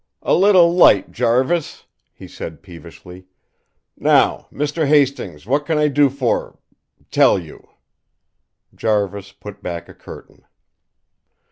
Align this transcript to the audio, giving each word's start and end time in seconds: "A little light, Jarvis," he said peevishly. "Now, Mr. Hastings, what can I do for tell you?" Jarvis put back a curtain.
"A 0.23 0.33
little 0.33 0.73
light, 0.73 1.11
Jarvis," 1.11 1.85
he 2.11 2.27
said 2.27 2.63
peevishly. 2.63 3.27
"Now, 3.95 4.47
Mr. 4.51 4.87
Hastings, 4.87 5.45
what 5.45 5.63
can 5.67 5.77
I 5.77 5.89
do 5.89 6.09
for 6.09 6.57
tell 7.11 7.37
you?" 7.37 7.67
Jarvis 8.73 9.31
put 9.31 9.61
back 9.61 9.87
a 9.87 9.93
curtain. 9.93 10.43